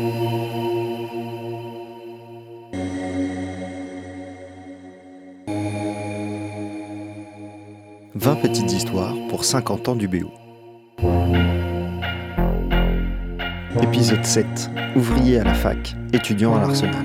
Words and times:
«20 8.14 8.36
petites 8.36 8.72
histoires 8.72 9.14
pour 9.28 9.44
50 9.44 9.88
ans 9.90 9.96
du 9.96 10.08
BO. 10.08 10.30
Épisode 13.82 14.24
7. 14.24 14.70
Ouvrier 14.96 15.40
à 15.40 15.44
la 15.44 15.52
fac, 15.52 15.94
étudiant 16.14 16.56
à 16.56 16.60
l'Arsenal. 16.60 17.04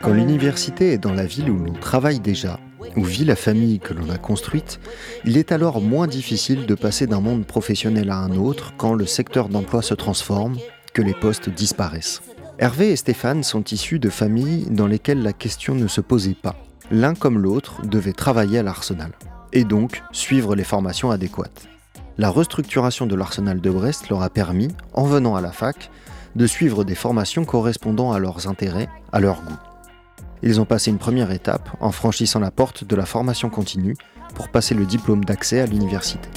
Quand 0.00 0.12
l'université 0.12 0.94
est 0.94 0.98
dans 0.98 1.14
la 1.14 1.26
ville 1.26 1.48
où 1.48 1.58
l'on 1.58 1.74
travaille 1.74 2.18
déjà, 2.18 2.58
où 2.96 3.04
vit 3.04 3.24
la 3.24 3.36
famille 3.36 3.78
que 3.78 3.94
l'on 3.94 4.10
a 4.10 4.18
construite, 4.18 4.80
il 5.24 5.36
est 5.36 5.52
alors 5.52 5.80
moins 5.80 6.06
difficile 6.06 6.66
de 6.66 6.74
passer 6.74 7.06
d'un 7.06 7.20
monde 7.20 7.46
professionnel 7.46 8.10
à 8.10 8.18
un 8.18 8.36
autre 8.36 8.74
quand 8.76 8.94
le 8.94 9.06
secteur 9.06 9.48
d'emploi 9.48 9.82
se 9.82 9.94
transforme, 9.94 10.56
que 10.92 11.02
les 11.02 11.14
postes 11.14 11.48
disparaissent. 11.48 12.22
Hervé 12.58 12.90
et 12.92 12.96
Stéphane 12.96 13.42
sont 13.42 13.64
issus 13.64 13.98
de 13.98 14.10
familles 14.10 14.66
dans 14.70 14.86
lesquelles 14.86 15.22
la 15.22 15.32
question 15.32 15.74
ne 15.74 15.88
se 15.88 16.00
posait 16.00 16.36
pas. 16.40 16.56
L'un 16.90 17.14
comme 17.14 17.38
l'autre 17.38 17.80
devait 17.86 18.12
travailler 18.12 18.58
à 18.58 18.62
l'arsenal, 18.62 19.12
et 19.52 19.64
donc 19.64 20.02
suivre 20.12 20.54
les 20.54 20.64
formations 20.64 21.10
adéquates. 21.10 21.66
La 22.18 22.28
restructuration 22.28 23.06
de 23.06 23.14
l'arsenal 23.16 23.60
de 23.60 23.70
Brest 23.70 24.10
leur 24.10 24.22
a 24.22 24.28
permis, 24.28 24.68
en 24.92 25.04
venant 25.04 25.34
à 25.34 25.40
la 25.40 25.50
fac, 25.50 25.90
de 26.36 26.46
suivre 26.46 26.84
des 26.84 26.94
formations 26.94 27.44
correspondant 27.44 28.12
à 28.12 28.18
leurs 28.18 28.48
intérêts, 28.48 28.88
à 29.12 29.20
leur 29.20 29.42
goût. 29.42 29.71
Ils 30.44 30.60
ont 30.60 30.64
passé 30.64 30.90
une 30.90 30.98
première 30.98 31.30
étape 31.30 31.70
en 31.78 31.92
franchissant 31.92 32.40
la 32.40 32.50
porte 32.50 32.82
de 32.82 32.96
la 32.96 33.06
formation 33.06 33.48
continue 33.48 33.94
pour 34.34 34.48
passer 34.48 34.74
le 34.74 34.84
diplôme 34.84 35.24
d'accès 35.24 35.60
à 35.60 35.66
l'université. 35.66 36.28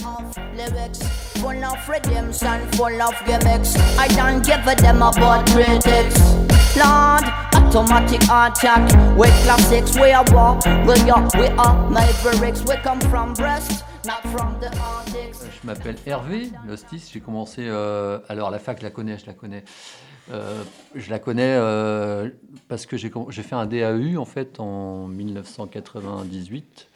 Je 15.62 15.68
m'appelle 15.68 15.96
Hervé 16.06 16.52
Lostis, 16.68 17.10
j'ai 17.12 17.20
commencé, 17.20 17.66
euh, 17.68 18.20
alors 18.30 18.52
la 18.52 18.60
fac 18.60 18.78
je 18.80 18.84
la 18.84 18.92
connais, 18.92 19.18
je 19.18 19.26
la 19.26 19.34
connais. 19.34 19.64
Euh, 20.32 20.64
je 20.96 21.10
la 21.10 21.20
connais 21.20 21.56
euh, 21.58 22.30
parce 22.68 22.86
que 22.86 22.98
j'ai 22.98 23.10
fait 23.10 23.56
un 23.56 23.66
DAU 23.66 24.18
en 24.18 24.26
fait 24.26 24.60
en 24.60 25.08
1998. 25.08 26.88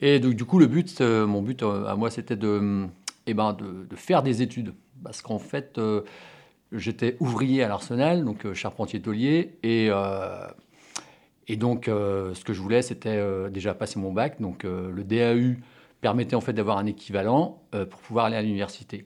Et 0.00 0.20
donc 0.20 0.34
du 0.34 0.44
coup 0.44 0.58
le 0.58 0.66
but, 0.66 1.00
mon 1.00 1.42
but 1.42 1.62
à 1.62 1.94
moi 1.96 2.10
c'était 2.10 2.36
de, 2.36 2.86
eh 3.26 3.34
ben, 3.34 3.52
de, 3.52 3.96
faire 3.96 4.22
des 4.22 4.42
études. 4.42 4.74
Parce 5.02 5.22
qu'en 5.22 5.38
fait 5.38 5.80
j'étais 6.72 7.16
ouvrier 7.20 7.62
à 7.62 7.68
l'Arsenal, 7.68 8.24
donc 8.24 8.52
charpentier 8.52 9.00
taulier, 9.00 9.56
et, 9.62 9.88
et 11.48 11.56
donc 11.56 11.84
ce 11.86 12.44
que 12.44 12.52
je 12.52 12.60
voulais 12.60 12.82
c'était 12.82 13.50
déjà 13.50 13.74
passer 13.74 13.98
mon 13.98 14.12
bac, 14.12 14.40
donc 14.40 14.64
le 14.64 15.02
DAU 15.04 15.56
permettait 16.00 16.36
en 16.36 16.40
fait 16.40 16.52
d'avoir 16.52 16.78
un 16.78 16.86
équivalent 16.86 17.62
euh, 17.74 17.84
pour 17.84 18.00
pouvoir 18.00 18.26
aller 18.26 18.36
à 18.36 18.42
l'université. 18.42 19.04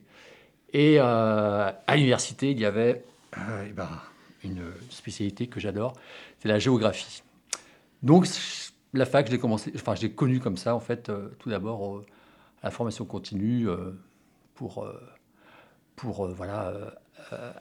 Et 0.73 0.97
euh, 0.99 1.71
à 1.87 1.95
l'université, 1.95 2.51
il 2.51 2.59
y 2.59 2.65
avait 2.65 3.03
euh, 3.37 3.65
eh 3.69 3.73
ben, 3.73 3.89
une 4.43 4.63
spécialité 4.89 5.47
que 5.47 5.59
j'adore, 5.59 5.93
c'est 6.39 6.49
la 6.49 6.59
géographie. 6.59 7.23
Donc 8.01 8.27
la 8.93 9.05
fac, 9.05 9.27
je 9.27 9.31
l'ai 9.31 9.39
commencé, 9.39 9.71
enfin 9.75 9.95
j'ai 9.95 10.11
connu 10.11 10.39
comme 10.39 10.57
ça 10.57 10.75
en 10.75 10.79
fait, 10.79 11.11
tout 11.39 11.49
d'abord 11.49 12.03
à 12.61 12.65
la 12.65 12.71
formation 12.71 13.05
continue 13.05 13.67
pour 14.53 14.85
pour 15.95 16.27
voilà 16.27 16.73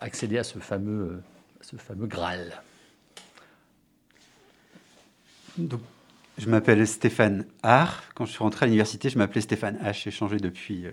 accéder 0.01 0.39
à 0.39 0.45
ce 0.45 0.59
fameux 0.59 1.23
ce 1.61 1.77
fameux 1.77 2.07
Graal. 2.07 2.61
Donc, 5.59 5.81
je 6.39 6.49
m'appelle 6.49 6.87
Stéphane 6.87 7.47
Haar. 7.63 8.03
Quand 8.15 8.25
je 8.25 8.33
suis 8.33 8.41
rentré 8.41 8.65
à 8.65 8.67
l'université, 8.67 9.11
je 9.11 9.19
m'appelais 9.19 9.43
Stéphane 9.43 9.77
H. 9.77 10.05
J'ai 10.05 10.11
changé 10.11 10.39
depuis. 10.39 10.87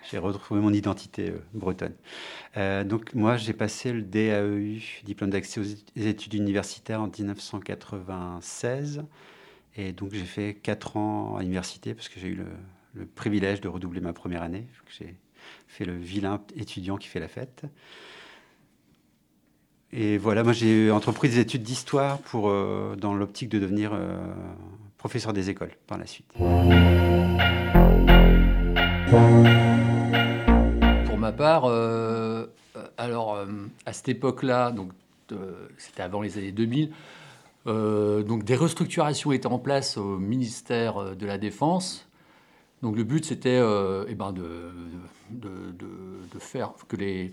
Euh, 0.00 0.06
j'ai 0.10 0.18
retrouvé 0.18 0.60
mon 0.60 0.72
identité 0.72 1.30
euh, 1.30 1.38
bretonne. 1.54 1.94
Euh, 2.56 2.84
donc, 2.84 3.14
moi, 3.14 3.36
j'ai 3.36 3.52
passé 3.52 3.92
le 3.92 4.02
DAEU, 4.02 4.80
diplôme 5.04 5.30
d'accès 5.30 5.60
aux 5.60 6.00
études 6.00 6.34
universitaires, 6.34 7.00
en 7.00 7.08
1996. 7.08 9.04
Et 9.76 9.92
donc, 9.92 10.12
j'ai 10.12 10.24
fait 10.24 10.54
4 10.54 10.96
ans 10.96 11.36
à 11.36 11.42
l'université 11.42 11.94
parce 11.94 12.08
que 12.08 12.20
j'ai 12.20 12.28
eu 12.28 12.34
le, 12.94 13.06
privilège 13.14 13.60
de 13.60 13.68
redoubler 13.68 14.00
ma 14.00 14.12
première 14.12 14.42
année. 14.42 14.66
J'ai 14.98 15.14
fait 15.68 15.84
le 15.84 15.96
vilain 15.96 16.42
étudiant 16.56 16.96
qui 16.96 17.06
fait 17.06 17.20
la 17.20 17.28
fête. 17.28 17.62
Et 19.92 20.18
voilà, 20.18 20.42
moi 20.42 20.52
j'ai 20.52 20.90
entrepris 20.90 21.28
des 21.28 21.38
études 21.38 21.62
d'histoire 21.62 22.18
pour, 22.18 22.48
dans 22.96 23.14
l'optique 23.14 23.48
de 23.48 23.60
devenir 23.60 23.92
professeur 24.98 25.32
des 25.32 25.50
écoles 25.50 25.70
par 25.86 25.98
la 25.98 26.06
suite. 26.06 26.32
Euh, 31.40 32.46
alors 32.96 33.34
euh, 33.34 33.46
à 33.86 33.92
cette 33.92 34.08
époque-là, 34.08 34.70
donc 34.72 34.92
c'était 35.78 36.02
avant 36.02 36.22
les 36.22 36.38
années 36.38 36.52
2000, 36.52 36.90
euh, 37.66 38.22
donc 38.22 38.44
des 38.44 38.56
restructurations 38.56 39.32
étaient 39.32 39.46
en 39.46 39.58
place 39.58 39.96
au 39.96 40.18
ministère 40.18 41.16
de 41.16 41.26
la 41.26 41.38
Défense. 41.38 42.08
Donc 42.82 42.96
le 42.96 43.04
but 43.04 43.24
c'était 43.24 43.60
eh 44.08 44.14
ben 44.14 44.32
de, 44.32 44.72
faire 46.38 46.72
que 46.88 46.96
les 46.96 47.32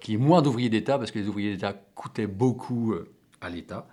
qu'il 0.00 0.14
y 0.14 0.16
ait 0.16 0.20
moins 0.20 0.40
d'ouvriers 0.40 0.70
d'État 0.70 0.98
parce 0.98 1.10
que 1.10 1.18
les 1.18 1.28
ouvriers 1.28 1.52
d'État 1.52 1.74
coûtaient 1.94 2.28
beaucoup 2.28 2.94
à 3.40 3.50
l'État. 3.50 3.86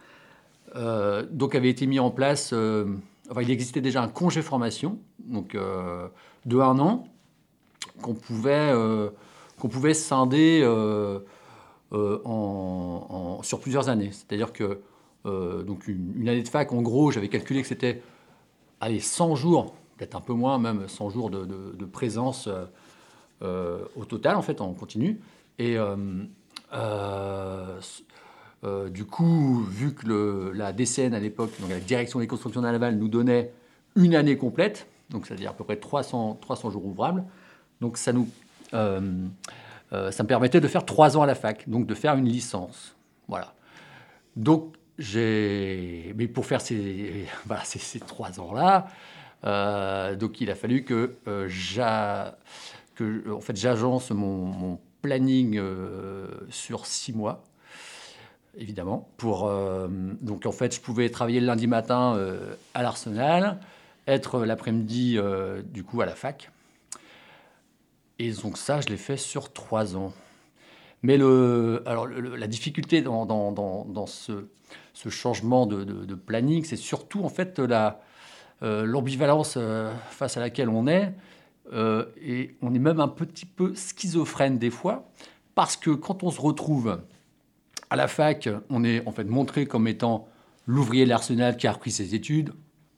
Euh, 0.75 1.25
donc 1.29 1.55
avait 1.55 1.69
été 1.69 1.85
mis 1.85 1.99
en 1.99 2.11
place, 2.11 2.51
euh, 2.53 2.85
enfin, 3.29 3.41
il 3.41 3.51
existait 3.51 3.81
déjà 3.81 4.01
un 4.01 4.07
congé 4.07 4.41
formation, 4.41 4.99
donc 5.19 5.55
euh, 5.55 6.07
de 6.45 6.57
un 6.59 6.79
an, 6.79 7.07
qu'on 8.01 8.13
pouvait, 8.13 8.73
qu'on 9.59 9.67
pouvait 9.69 9.93
scinder 9.93 10.65
en, 11.93 13.39
sur 13.43 13.59
plusieurs 13.59 13.89
années. 13.89 14.11
C'est-à-dire 14.11 14.53
que 14.53 14.81
donc 15.25 15.87
une, 15.87 16.27
année 16.27 16.43
de 16.43 16.47
fac, 16.47 16.71
en 16.73 16.81
gros, 16.81 17.11
j'avais 17.11 17.29
calculé 17.29 17.61
que 17.61 17.67
c'était 17.67 18.01
allez, 18.79 18.99
100 18.99 19.35
jours, 19.35 19.75
peut-être 19.97 20.15
un 20.15 20.21
peu 20.21 20.33
moins 20.33 20.57
même, 20.57 20.87
100 20.87 21.09
jours 21.09 21.29
de, 21.29 21.85
présence 21.85 22.49
au 23.41 24.05
total, 24.05 24.35
en 24.35 24.41
fait, 24.41 24.61
en 24.61 24.73
continu. 24.73 25.19
Et 25.59 25.77
euh, 28.63 28.89
du 28.89 29.05
coup, 29.05 29.63
vu 29.69 29.93
que 29.93 30.51
la 30.53 30.71
DCN 30.71 31.13
à 31.13 31.19
l'époque, 31.19 31.51
donc 31.59 31.69
la 31.69 31.79
Direction 31.79 32.19
des 32.19 32.27
constructions 32.27 32.61
navales, 32.61 32.97
nous 32.97 33.07
donnait 33.07 33.51
une 33.95 34.15
année 34.15 34.37
complète, 34.37 34.87
donc 35.09 35.25
c'est-à-dire 35.25 35.51
à 35.51 35.53
peu 35.53 35.63
près 35.63 35.77
300, 35.77 36.37
300 36.41 36.69
jours 36.69 36.85
ouvrables, 36.85 37.23
donc 37.81 37.97
ça, 37.97 38.13
nous, 38.13 38.29
euh, 38.73 39.27
euh, 39.91 40.11
ça 40.11 40.23
me 40.23 40.27
permettait 40.27 40.61
de 40.61 40.67
faire 40.67 40.85
trois 40.85 41.17
ans 41.17 41.23
à 41.23 41.25
la 41.25 41.35
fac, 41.35 41.67
donc 41.67 41.85
de 41.87 41.95
faire 41.95 42.15
une 42.15 42.27
licence. 42.29 42.95
Voilà. 43.27 43.53
Donc, 44.35 44.75
j'ai. 44.97 46.13
Mais 46.15 46.27
pour 46.27 46.45
faire 46.45 46.61
ces, 46.61 47.27
ces, 47.63 47.99
trois 47.99 48.39
ans-là, 48.39 48.87
donc 50.15 50.39
il 50.39 50.51
a 50.51 50.55
fallu 50.55 50.83
que, 50.83 51.15
que 52.95 53.31
en 53.31 53.41
fait, 53.41 53.55
j'agence 53.57 54.11
mon, 54.11 54.79
planning 55.01 55.59
sur 56.49 56.85
six 56.85 57.11
mois 57.11 57.43
évidemment. 58.57 59.09
Pour, 59.17 59.47
euh, 59.47 59.87
donc 60.21 60.45
en 60.45 60.51
fait, 60.51 60.75
je 60.75 60.81
pouvais 60.81 61.09
travailler 61.09 61.39
le 61.39 61.45
lundi 61.45 61.67
matin 61.67 62.15
euh, 62.15 62.55
à 62.73 62.83
l'Arsenal, 62.83 63.57
être 64.07 64.45
l'après-midi 64.45 65.17
euh, 65.17 65.61
du 65.61 65.83
coup 65.83 66.01
à 66.01 66.05
la 66.05 66.15
fac. 66.15 66.51
Et 68.21 68.31
donc 68.33 68.59
ça, 68.59 68.81
je 68.81 68.87
l'ai 68.87 68.97
fait 68.97 69.17
sur 69.17 69.51
trois 69.51 69.97
ans. 69.97 70.13
Mais 71.01 71.17
le, 71.17 71.81
alors 71.87 72.07
la 72.07 72.45
difficulté 72.45 73.01
dans, 73.01 73.25
dans, 73.25 73.51
dans, 73.51 74.05
ce, 74.05 74.45
ce, 74.93 75.09
changement 75.09 75.65
de, 75.65 75.83
de, 75.83 76.15
planning, 76.15 76.63
c'est 76.63 76.75
surtout 76.75 77.23
en 77.23 77.29
fait 77.29 77.57
la, 77.57 78.01
l'ambivalence 78.61 79.57
face 80.11 80.37
à 80.37 80.39
laquelle 80.39 80.69
on 80.69 80.85
est. 80.85 81.11
et 82.21 82.55
on 82.61 82.75
est 82.75 82.79
même 82.79 82.99
un 82.99 83.07
petit 83.07 83.47
peu 83.47 83.73
schizophrène 83.73 84.59
des 84.59 84.69
fois, 84.69 85.09
parce 85.55 85.75
que 85.75 85.89
quand 85.89 86.21
on 86.21 86.29
se 86.29 86.39
retrouve 86.39 87.01
à 87.89 87.95
la 87.95 88.07
fac, 88.07 88.47
on 88.69 88.83
est 88.83 89.03
en 89.07 89.11
fait 89.11 89.23
montré 89.23 89.65
comme 89.65 89.87
étant 89.87 90.27
l'ouvrier 90.67 91.05
de 91.05 91.09
l'Arsenal 91.09 91.57
qui 91.57 91.65
a 91.65 91.71
repris 91.71 91.89
ses 91.89 92.13
études. 92.13 92.53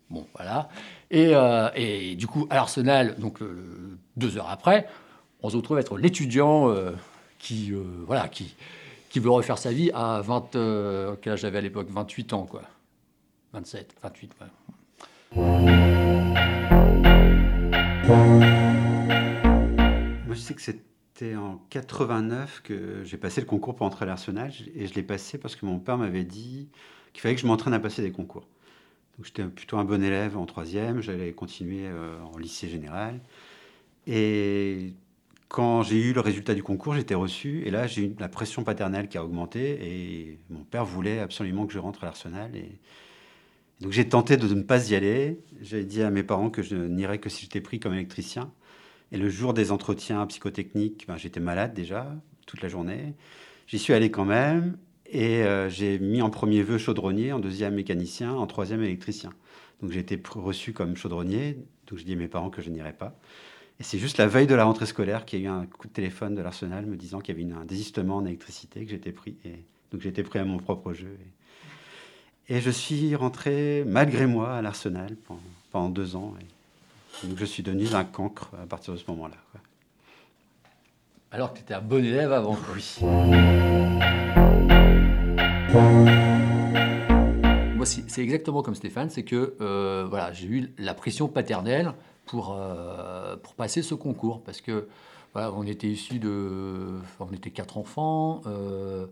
Bon, 0.10 0.28
voilà. 0.36 0.70
Et, 1.10 1.32
euh, 1.34 2.16
du 2.16 2.28
coup, 2.28 2.48
à 2.50 2.56
l'Arsenal, 2.56 3.16
donc 3.18 3.42
euh, 3.42 3.98
deux 4.16 4.38
heures 4.38 4.50
après, 4.50 4.88
on 5.44 5.50
se 5.50 5.58
retrouve 5.58 5.78
être 5.78 5.98
l'étudiant 5.98 6.70
euh, 6.70 6.92
qui, 7.38 7.74
voilà, 8.08 8.30
qui, 8.30 8.56
qui 9.10 9.20
veut 9.20 9.30
refaire 9.30 9.58
sa 9.58 9.72
vie 9.72 9.92
à 9.94 10.22
20, 10.22 11.18
quel 11.22 11.34
âge 11.34 11.42
j'avais 11.42 11.58
à 11.58 11.62
l'époque? 11.62 11.88
28 11.90 12.34
ans, 12.34 12.46
quoi. 12.46 12.64
27, 13.52 13.96
28, 14.02 14.34
Moi, 20.26 20.36
je 20.36 20.40
sais 20.40 20.54
que 20.56 20.62
c'était 20.62 21.36
en 21.36 21.58
89 21.70 22.62
que 22.64 23.04
j'ai 23.04 23.18
passé 23.18 23.42
le 23.42 23.46
concours 23.46 23.76
pour 23.76 23.86
entrer 23.86 24.04
à 24.04 24.08
l'Arsenal. 24.08 24.52
Et 24.76 24.88
je 24.88 24.94
l'ai 24.96 25.04
passé 25.04 25.38
parce 25.38 25.56
que 25.56 25.66
mon 25.66 25.78
père 25.78 25.98
m'avait 25.98 26.24
dit 26.24 26.70
qu'il 27.12 27.22
fallait 27.22 27.36
que 27.36 27.42
je 27.42 27.48
m'entraîne 27.48 27.74
à 27.74 27.80
passer 27.80 28.02
des 28.02 28.12
concours. 28.12 28.48
Donc 29.18 29.26
j'étais 29.26 29.44
plutôt 29.44 29.78
un 29.78 29.84
bon 29.84 30.02
élève 30.02 30.38
en 30.38 30.46
troisième. 30.46 31.02
J'allais 31.02 31.34
continuer 31.34 31.86
euh, 31.86 32.20
en 32.34 32.38
lycée 32.38 32.70
général. 32.70 33.20
Et 34.08 34.94
quand 35.54 35.84
j'ai 35.84 36.02
eu 36.02 36.14
le 36.14 36.20
résultat 36.20 36.56
du 36.56 36.64
concours, 36.64 36.96
j'étais 36.96 37.14
reçu. 37.14 37.62
Et 37.68 37.70
là, 37.70 37.86
j'ai 37.86 38.06
eu 38.06 38.16
la 38.18 38.28
pression 38.28 38.64
paternelle 38.64 39.08
qui 39.08 39.20
a 39.20 39.24
augmenté. 39.24 39.78
Et 39.84 40.40
mon 40.50 40.64
père 40.64 40.84
voulait 40.84 41.20
absolument 41.20 41.68
que 41.68 41.74
je 41.74 41.78
rentre 41.78 42.04
à 42.04 42.08
l'Arsenal. 42.08 42.56
Et 42.56 42.80
donc 43.80 43.92
j'ai 43.92 44.10
tenté 44.10 44.36
de 44.36 44.52
ne 44.52 44.64
pas 44.64 44.90
y 44.90 44.96
aller. 44.96 45.40
J'ai 45.62 45.84
dit 45.84 46.02
à 46.02 46.10
mes 46.10 46.24
parents 46.24 46.50
que 46.50 46.64
je 46.64 46.76
n'irais 46.76 47.20
que 47.20 47.30
si 47.30 47.44
j'étais 47.44 47.62
pris 47.62 47.80
comme 47.80 47.94
électricien. 47.94 48.52
Et 49.12 49.18
le 49.18 49.30
jour 49.30 49.54
des 49.54 49.72
entretiens 49.72 50.26
psychotechniques, 50.26 51.06
ben, 51.08 51.18
j'étais 51.18 51.40
malade 51.40 51.76
déjà 51.76 52.16
toute 52.48 52.64
la 52.64 52.68
journée. 52.68 53.14
J'y 53.68 53.78
suis 53.78 53.94
allé 53.94 54.10
quand 54.10 54.26
même 54.26 54.76
et 55.06 55.44
euh, 55.44 55.70
j'ai 55.70 56.00
mis 56.00 56.24
en 56.24 56.32
premier 56.32 56.64
vœu 56.64 56.80
chaudronnier, 56.80 57.32
en 57.32 57.38
deuxième 57.38 57.76
mécanicien, 57.76 58.34
en 58.34 58.48
troisième 58.48 58.82
électricien. 58.82 59.30
Donc 59.84 59.92
j'ai 59.92 60.00
été 60.00 60.20
reçu 60.34 60.74
comme 60.74 60.96
chaudronnier. 60.96 61.60
Donc 61.86 62.00
je 62.00 62.06
dis 62.06 62.14
à 62.14 62.16
mes 62.16 62.28
parents 62.28 62.50
que 62.50 62.64
je 62.64 62.72
n'irais 62.72 62.94
pas. 62.94 63.20
Et 63.84 63.86
c'est 63.86 64.00
juste 64.00 64.18
la 64.18 64.28
veille 64.28 64.48
de 64.48 64.56
la 64.56 64.64
rentrée 64.64 64.86
scolaire 64.86 65.26
qu'il 65.26 65.42
y 65.42 65.44
a 65.44 65.50
eu 65.50 65.52
un 65.52 65.66
coup 65.66 65.90
de 65.90 65.92
téléphone 65.92 66.36
de 66.36 66.42
l'Arsenal 66.42 66.86
me 66.86 66.96
disant 66.96 67.20
qu'il 67.20 67.38
y 67.38 67.44
avait 67.44 67.54
un 67.54 67.66
désistement 67.66 68.16
en 68.16 68.26
électricité, 68.26 68.86
que 68.86 68.90
j'étais 68.90 69.12
pris. 69.12 69.36
Et 69.44 69.60
donc 69.92 70.06
été 70.06 70.24
pris 70.24 70.40
à 70.40 70.46
mon 70.46 70.56
propre 70.56 70.94
jeu. 70.94 71.18
Et, 72.48 72.62
je 72.62 72.70
suis 72.70 73.14
rentré 73.14 73.84
malgré 73.86 74.26
moi 74.26 74.56
à 74.56 74.62
l'Arsenal 74.62 75.18
pendant, 75.28 75.42
pendant, 75.70 75.90
deux 75.90 76.16
ans. 76.16 76.34
Et 76.42 77.28
donc 77.28 77.38
je 77.38 77.44
suis 77.44 77.62
devenu 77.62 77.94
un 77.94 78.06
cancre 78.06 78.52
à 78.64 78.66
partir 78.66 78.94
de 78.94 79.00
ce 79.00 79.04
moment-là. 79.10 79.36
Alors 81.34 81.52
que 81.52 81.58
tu 81.58 81.64
étais 81.64 81.74
un 81.74 81.82
bon 81.82 82.06
élève 82.06 82.32
avant. 82.32 82.58
Oui. 82.74 83.00
Moi, 87.76 87.86
c'est 87.86 88.22
exactement 88.22 88.62
comme 88.62 88.76
Stéphane, 88.76 89.10
c'est 89.10 89.26
que 89.26 89.58
euh, 89.60 90.06
voilà, 90.10 90.32
j'ai 90.32 90.48
eu 90.48 90.74
la 90.78 90.94
pression 90.94 91.28
paternelle 91.28 91.92
pour, 92.26 92.56
euh, 92.58 93.36
pour 93.38 93.56
passer 93.56 93.82
ce 93.82 93.96
concours. 93.96 94.42
Parce 94.44 94.62
que 94.62 94.88
voilà, 95.34 95.52
on 95.54 95.64
était 95.64 95.88
issus 95.88 96.20
de. 96.20 97.00
On 97.20 97.34
était 97.34 97.52
quatre 97.52 97.78
enfants. 97.78 98.42
Euh, 98.46 99.08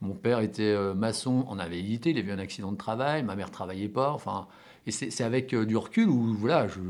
mon 0.00 0.14
père 0.14 0.40
était 0.40 0.74
maçon 0.94 1.44
en 1.48 1.58
invalidité, 1.58 2.10
il 2.10 2.18
avait 2.18 2.28
eu 2.28 2.32
un 2.32 2.38
accident 2.38 2.72
de 2.72 2.78
travail. 2.78 3.22
Ma 3.22 3.36
mère 3.36 3.50
travaillait 3.50 3.88
pas. 3.88 4.12
Enfin, 4.12 4.46
et 4.86 4.92
c'est 4.92 5.24
avec 5.24 5.52
euh, 5.52 5.66
du 5.66 5.76
recul 5.76 6.08
où 6.08 6.34
voilà, 6.34 6.68
je, 6.68 6.80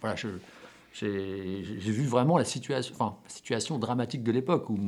voilà, 0.00 0.14
j'ai 0.92 1.90
vu 1.90 2.04
vraiment 2.04 2.36
la 2.36 2.44
situation, 2.44 2.94
enfin, 2.94 3.16
la 3.24 3.30
situation 3.30 3.78
dramatique 3.78 4.22
de 4.22 4.30
l'époque 4.30 4.68
où 4.68 4.78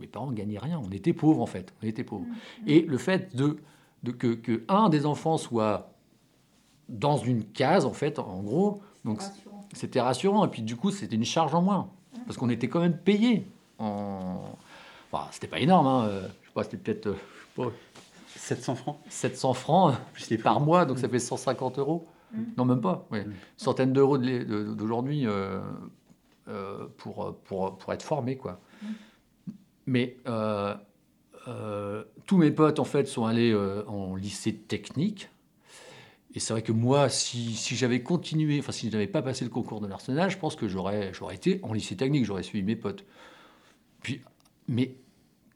mes 0.00 0.06
parents 0.06 0.28
ne 0.30 0.34
gagnaient 0.34 0.58
rien. 0.58 0.80
On 0.82 0.90
était 0.90 1.12
pauvres 1.12 1.42
en 1.42 1.46
fait. 1.46 1.74
On 1.82 1.86
était 1.86 2.04
pauvres. 2.04 2.24
Mmh. 2.24 2.68
Et 2.68 2.80
le 2.82 2.96
fait 2.96 3.36
de, 3.36 3.58
de 4.04 4.10
que, 4.10 4.28
que, 4.28 4.64
un 4.68 4.88
des 4.88 5.04
enfants 5.04 5.36
soit 5.36 5.92
dans 6.88 7.18
une 7.18 7.44
case 7.44 7.84
en 7.84 7.92
fait, 7.92 8.18
en 8.18 8.42
gros, 8.42 8.80
donc 9.04 9.20
c'était 9.72 10.00
rassurant. 10.00 10.44
Et 10.46 10.48
puis 10.48 10.62
du 10.62 10.76
coup, 10.76 10.90
c'était 10.90 11.16
une 11.16 11.24
charge 11.24 11.54
en 11.54 11.62
moins 11.62 11.88
parce 12.26 12.36
qu'on 12.36 12.50
était 12.50 12.68
quand 12.68 12.80
même 12.80 12.96
payé. 12.96 13.46
En... 13.78 14.56
Enfin, 15.10 15.28
c'était 15.30 15.48
pas 15.48 15.60
énorme. 15.60 15.86
Hein. 15.86 16.04
Euh, 16.06 16.28
je 16.42 16.48
sais 16.48 16.54
pas, 16.54 16.64
c'était 16.64 16.76
peut-être. 16.76 17.06
Euh, 17.58 17.70
700 18.36 18.74
francs 18.74 18.98
700 19.08 19.54
francs 19.54 19.94
par 20.42 20.60
mois, 20.60 20.84
donc 20.84 20.98
ça 20.98 21.08
fait 21.08 21.18
150 21.18 21.78
euros. 21.78 22.06
Mm. 22.32 22.42
Non, 22.56 22.64
même 22.64 22.80
pas. 22.80 23.06
Oui. 23.10 23.20
Mm. 23.20 23.32
Centaines 23.56 23.92
d'euros 23.92 24.18
d'aujourd'hui 24.18 25.26
euh, 25.26 25.60
euh, 26.48 26.86
pour, 26.96 27.36
pour, 27.44 27.78
pour, 27.78 27.92
être 27.92 28.02
formé. 28.02 28.36
Quoi. 28.36 28.60
Mm. 28.82 28.86
Mais 29.86 30.16
euh, 30.26 30.74
tous 32.26 32.36
mes 32.36 32.50
potes, 32.50 32.78
en 32.78 32.84
fait, 32.84 33.06
sont 33.06 33.26
allés 33.26 33.54
en 33.86 34.16
lycée 34.16 34.54
technique. 34.54 35.28
Et 36.34 36.40
c'est 36.40 36.52
vrai 36.52 36.62
que 36.62 36.72
moi, 36.72 37.08
si, 37.08 37.54
si 37.54 37.76
j'avais 37.76 38.02
continué, 38.02 38.58
enfin, 38.58 38.72
si 38.72 38.86
je 38.86 38.92
n'avais 38.92 39.06
pas 39.06 39.22
passé 39.22 39.44
le 39.44 39.50
concours 39.50 39.80
de 39.80 39.86
l'Arsenal, 39.86 40.30
je 40.30 40.38
pense 40.38 40.56
que 40.56 40.66
j'aurais 40.66 41.12
été 41.32 41.60
en 41.62 41.72
lycée 41.72 41.96
technique, 41.96 42.24
j'aurais 42.24 42.42
suivi 42.42 42.64
mes 42.64 42.76
potes. 42.76 43.04
Puis, 44.00 44.22
mais 44.66 44.96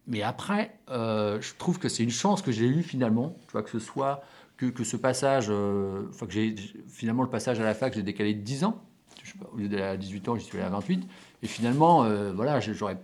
mais 0.07 0.23
après, 0.23 0.79
euh, 0.91 1.41
je 1.41 1.55
trouve 1.55 1.79
que 1.79 1.89
c'est 1.89 2.05
une 2.05 2.11
chance 2.11 2.41
que 2.41 2.53
j'ai 2.53 2.67
eue 2.67 2.83
finalement, 2.83 3.37
tu 3.47 3.53
vois, 3.53 3.63
que 3.63 3.71
ce 3.71 3.79
soit 3.79 4.23
que, 4.57 4.67
que 4.67 4.85
ce 4.85 4.97
passage, 4.97 5.47
euh, 5.51 6.07
enfin 6.11 6.27
que 6.27 6.33
j'ai 6.33 6.55
finalement 6.89 7.23
le 7.23 7.29
passage 7.29 7.61
à 7.61 7.65
la 7.65 7.75
fac, 7.75 7.95
j'ai 7.95 8.03
décalé 8.03 8.35
de 8.35 8.41
10 8.41 8.65
ans. 8.65 8.81
Je 9.23 9.33
sais 9.33 9.39
pas, 9.39 9.49
au 9.53 9.57
lieu 9.57 9.69
d'aller 9.69 9.83
à 9.83 9.97
18 9.97 10.29
ans, 10.29 10.37
j'y 10.37 10.45
suis 10.45 10.59
allé 10.59 10.67
à 10.67 10.71
28. 10.71 11.09
Et 11.43 11.47
finalement, 11.49 12.05
euh, 12.05 12.33
voilà, 12.33 12.61
j'aurais, 12.61 12.99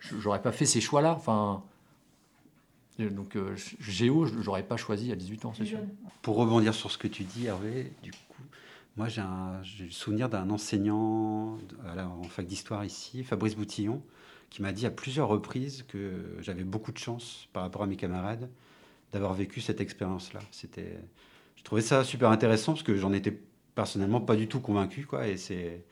j'aurais 0.00 0.40
pas 0.40 0.52
fait 0.52 0.64
ces 0.64 0.80
choix-là. 0.80 1.14
Enfin, 1.14 1.62
donc 2.98 3.36
Géo, 3.80 4.26
j'aurais 4.26 4.62
pas 4.62 4.76
choisi 4.76 5.12
à 5.12 5.16
18 5.16 5.44
ans, 5.44 5.52
c'est 5.56 5.64
sûr. 5.64 5.78
Pour 6.22 6.36
rebondir 6.36 6.74
sur 6.74 6.90
ce 6.90 6.98
que 6.98 7.08
tu 7.08 7.24
dis, 7.24 7.46
Hervé, 7.46 7.92
du 8.02 8.10
coup, 8.10 8.42
moi 8.96 9.08
j'ai, 9.08 9.22
j'ai 9.62 9.84
le 9.84 9.90
souvenir 9.90 10.28
d'un 10.28 10.48
enseignant 10.50 11.58
en 11.96 12.22
fac 12.24 12.46
d'histoire 12.46 12.84
ici, 12.84 13.22
Fabrice 13.24 13.54
Boutillon, 13.54 14.02
qui 14.50 14.62
m'a 14.62 14.72
dit 14.72 14.86
à 14.86 14.90
plusieurs 14.90 15.28
reprises 15.28 15.84
que 15.88 16.36
j'avais 16.40 16.64
beaucoup 16.64 16.92
de 16.92 16.98
chance 16.98 17.48
par 17.52 17.62
rapport 17.62 17.82
à 17.82 17.86
mes 17.86 17.96
camarades 17.96 18.48
d'avoir 19.12 19.34
vécu 19.34 19.60
cette 19.60 19.80
expérience-là. 19.80 20.40
C'était, 20.50 20.98
je 21.56 21.62
trouvais 21.62 21.82
ça 21.82 22.04
super 22.04 22.30
intéressant 22.30 22.72
parce 22.72 22.82
que 22.82 22.96
j'en 22.96 23.12
étais 23.12 23.38
personnellement 23.74 24.20
pas 24.20 24.36
du 24.36 24.48
tout 24.48 24.60
convaincu, 24.60 25.06
quoi. 25.06 25.28
Et 25.28 25.36
c'est, 25.36 25.84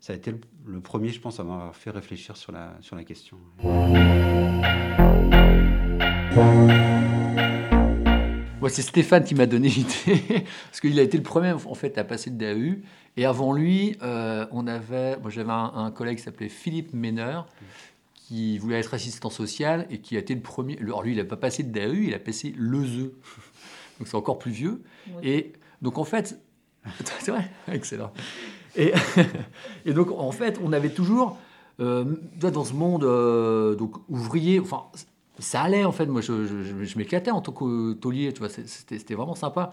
ça 0.00 0.12
a 0.12 0.16
été 0.16 0.34
le, 0.66 0.80
premier, 0.80 1.10
je 1.10 1.20
pense, 1.20 1.40
à 1.40 1.44
m'avoir 1.44 1.74
fait 1.74 1.90
réfléchir 1.90 2.36
sur 2.36 2.52
la, 2.52 2.76
sur 2.80 2.96
la 2.96 3.04
question. 3.04 3.38
Moi, 8.60 8.68
c'est 8.68 8.82
Stéphane 8.82 9.24
qui 9.24 9.34
m'a 9.34 9.46
donné 9.46 9.68
l'idée, 10.04 10.44
parce 10.66 10.80
qu'il 10.80 10.98
a 10.98 11.02
été 11.02 11.16
le 11.16 11.22
premier 11.22 11.52
en 11.52 11.74
fait 11.74 11.98
à 11.98 12.04
passer 12.04 12.30
le 12.30 12.36
DAU. 12.36 12.82
Et 13.16 13.24
avant 13.24 13.52
lui, 13.52 13.96
euh, 14.02 14.46
on 14.52 14.66
avait, 14.66 15.16
moi 15.18 15.30
j'avais 15.30 15.50
un, 15.50 15.72
un, 15.74 15.90
collègue 15.90 16.18
qui 16.18 16.24
s'appelait 16.24 16.48
Philippe 16.48 16.94
Méneur, 16.94 17.48
qui 18.14 18.58
voulait 18.58 18.78
être 18.78 18.94
assistant 18.94 19.30
social 19.30 19.86
et 19.90 19.98
qui 19.98 20.16
a 20.16 20.20
été 20.20 20.34
le 20.34 20.40
premier. 20.40 20.78
Alors 20.80 21.02
lui, 21.02 21.12
il 21.12 21.16
n'a 21.16 21.24
pas 21.24 21.36
passé 21.36 21.64
de 21.64 21.72
DAU, 21.72 21.94
il 21.94 22.14
a 22.14 22.18
passé 22.18 22.54
l'EZE. 22.56 23.10
Donc 23.98 24.06
c'est 24.06 24.14
encore 24.14 24.38
plus 24.38 24.52
vieux. 24.52 24.82
Et 25.22 25.52
donc 25.82 25.98
en 25.98 26.04
fait, 26.04 26.40
c'est 27.18 27.32
vrai, 27.32 27.50
excellent. 27.70 28.12
Et, 28.76 28.92
et, 29.84 29.92
donc 29.92 30.10
en 30.12 30.30
fait, 30.30 30.60
on 30.62 30.72
avait 30.72 30.90
toujours, 30.90 31.38
euh, 31.80 32.04
dans 32.36 32.64
ce 32.64 32.72
monde 32.72 33.04
euh, 33.04 33.74
donc 33.74 33.96
ouvrier, 34.08 34.60
enfin, 34.60 34.84
ça 35.40 35.62
allait 35.62 35.84
en 35.84 35.92
fait. 35.92 36.06
Moi, 36.06 36.20
je, 36.20 36.96
m'éclatais 36.96 37.30
en 37.30 37.40
tant 37.40 37.52
que 37.52 37.94
tu 37.94 38.38
vois, 38.38 38.48
c'était 38.48 39.14
vraiment 39.14 39.34
sympa. 39.34 39.72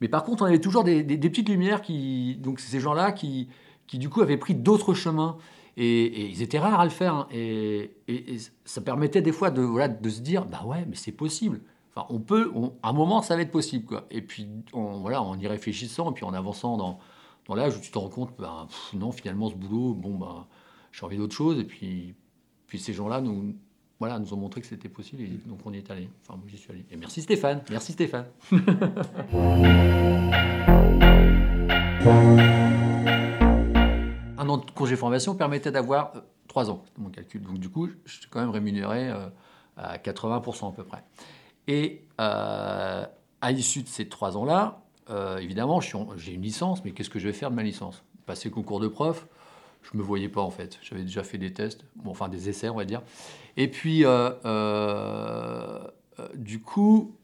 Mais 0.00 0.08
par 0.08 0.24
contre, 0.24 0.42
on 0.42 0.46
avait 0.46 0.60
toujours 0.60 0.84
des, 0.84 1.04
petites 1.04 1.48
lumières 1.48 1.82
qui, 1.82 2.36
donc 2.36 2.60
ces 2.60 2.80
gens-là 2.80 3.12
qui, 3.12 3.48
qui 3.86 3.98
du 3.98 4.08
coup 4.08 4.20
avaient 4.20 4.36
pris 4.36 4.54
d'autres 4.54 4.94
chemins. 4.94 5.38
Et, 5.78 6.26
ils 6.28 6.42
étaient 6.42 6.58
rares 6.58 6.80
à 6.80 6.84
le 6.84 6.90
faire. 6.90 7.14
Hein. 7.14 7.28
Et, 7.32 7.90
ça 8.64 8.80
permettait 8.80 9.22
des 9.22 9.32
fois 9.32 9.50
de, 9.50 9.62
voilà, 9.62 9.88
de 9.88 10.08
se 10.08 10.20
dire, 10.20 10.44
bah 10.44 10.62
ouais, 10.64 10.84
mais 10.88 10.96
c'est 10.96 11.12
possible. 11.12 11.60
Enfin, 11.94 12.06
on 12.10 12.20
peut, 12.20 12.52
à 12.82 12.90
un 12.90 12.92
moment, 12.92 13.22
ça 13.22 13.36
va 13.36 13.42
être 13.42 13.50
possible. 13.50 13.86
Quoi. 13.86 14.06
Et 14.10 14.20
puis, 14.20 14.48
on, 14.72 14.98
voilà, 15.00 15.22
en 15.22 15.38
y 15.38 15.46
réfléchissant, 15.46 16.10
et 16.10 16.14
puis 16.14 16.24
en 16.24 16.34
avançant 16.34 16.76
dans, 16.76 16.98
dans 17.46 17.54
l'âge 17.54 17.76
où 17.76 17.80
tu 17.80 17.90
te 17.90 17.98
rends 17.98 18.08
compte, 18.08 18.30
bah, 18.38 18.66
non, 18.94 19.12
finalement, 19.12 19.48
ce 19.48 19.54
boulot, 19.54 19.94
bon, 19.94 20.14
bah, 20.14 20.46
j'ai 20.92 21.04
envie 21.04 21.16
d'autre 21.16 21.34
chose. 21.34 21.58
Et 21.58 21.64
puis, 21.64 22.14
puis 22.66 22.78
ces 22.78 22.92
gens-là 22.92 23.20
nous, 23.20 23.54
voilà, 23.98 24.18
nous 24.18 24.34
ont 24.34 24.36
montré 24.36 24.60
que 24.60 24.66
c'était 24.66 24.88
possible. 24.88 25.22
Et 25.22 25.28
donc, 25.46 25.60
on 25.64 25.72
y 25.72 25.78
est 25.78 25.90
allé. 25.90 26.08
Enfin, 26.22 26.36
moi, 26.36 26.44
j'y 26.48 26.58
suis 26.58 26.70
allé. 26.70 26.84
Et 26.90 26.96
merci 26.96 27.22
Stéphane. 27.22 27.62
Merci 27.70 27.92
Stéphane. 27.92 28.26
un 34.46 34.48
an 34.48 34.56
de 34.58 34.70
congé 34.70 34.96
formation 34.96 35.34
permettait 35.34 35.72
d'avoir 35.72 36.12
euh, 36.14 36.20
trois 36.48 36.70
ans, 36.70 36.82
c'est 36.86 36.98
mon 36.98 37.10
calcul. 37.10 37.42
Donc 37.42 37.58
du 37.58 37.68
coup, 37.68 37.88
je 38.04 38.18
suis 38.18 38.28
quand 38.28 38.40
même 38.40 38.50
rémunéré 38.50 39.08
euh, 39.08 39.28
à 39.76 39.98
80% 39.98 40.68
à 40.68 40.72
peu 40.72 40.84
près. 40.84 41.02
Et 41.66 42.04
euh, 42.20 43.04
à 43.40 43.52
l'issue 43.52 43.82
de 43.82 43.88
ces 43.88 44.08
trois 44.08 44.36
ans-là, 44.36 44.82
évidemment, 45.40 45.80
j'ai 45.80 46.32
une 46.32 46.42
licence, 46.42 46.84
mais 46.84 46.90
qu'est-ce 46.90 47.10
que 47.10 47.20
je 47.20 47.28
vais 47.28 47.32
faire 47.32 47.50
de 47.50 47.54
ma 47.54 47.62
licence? 47.62 48.02
Passer 48.24 48.50
concours 48.50 48.80
de 48.80 48.88
prof, 48.88 49.28
je 49.90 49.96
me 49.96 50.02
voyais 50.02 50.28
pas 50.28 50.40
en 50.40 50.50
fait. 50.50 50.78
J'avais 50.82 51.02
déjà 51.02 51.22
fait 51.22 51.38
des 51.38 51.52
tests, 51.52 51.84
bon, 51.96 52.10
enfin 52.10 52.28
des 52.28 52.48
essais, 52.48 52.68
on 52.68 52.76
va 52.76 52.84
dire. 52.84 53.02
Et 53.56 53.68
puis, 53.68 54.04
du 56.34 56.60
coup, 56.60 57.14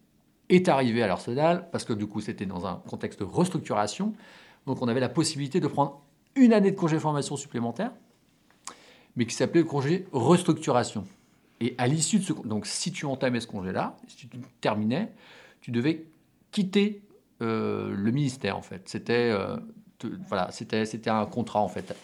est 0.48 0.68
arrivé 0.68 1.02
à 1.02 1.06
l'Arsenal, 1.06 1.68
parce 1.70 1.84
que 1.84 1.92
du 1.92 2.06
coup, 2.06 2.20
c'était 2.20 2.46
dans 2.46 2.66
un 2.66 2.82
contexte 2.88 3.20
de 3.20 3.24
restructuration. 3.24 4.14
Donc, 4.66 4.82
on 4.82 4.88
avait 4.88 5.00
la 5.00 5.08
possibilité 5.08 5.60
de 5.60 5.66
prendre 5.66 6.02
une 6.34 6.52
année 6.52 6.70
de 6.70 6.76
congé 6.76 6.98
formation 6.98 7.36
supplémentaire, 7.36 7.92
mais 9.16 9.26
qui 9.26 9.34
s'appelait 9.34 9.62
le 9.62 9.66
congé 9.66 10.06
restructuration. 10.12 11.06
Et 11.60 11.74
à 11.78 11.86
l'issue 11.86 12.18
de 12.18 12.24
ce 12.24 12.32
donc 12.32 12.66
si 12.66 12.90
tu 12.90 13.06
entamais 13.06 13.40
ce 13.40 13.46
congé-là, 13.46 13.96
si 14.08 14.16
tu 14.16 14.28
terminais, 14.60 15.12
tu 15.60 15.70
devais 15.70 16.06
quitter 16.50 17.02
euh, 17.40 17.94
le 17.94 18.10
ministère 18.10 18.56
en 18.56 18.62
fait. 18.62 18.88
C'était 18.88 19.30
euh, 19.30 19.56
voilà, 20.26 20.50
c'était 20.50 21.10
un 21.10 21.24
contrat 21.26 21.60
en 21.60 21.68
fait. 21.68 21.94